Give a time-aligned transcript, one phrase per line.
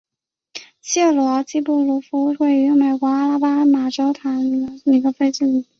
[0.81, 5.69] 切罗基布鲁夫斯是位于美国阿拉巴马州塔拉普萨县的一个非建制地区。